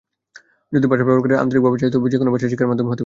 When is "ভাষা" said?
0.91-1.03, 2.33-2.47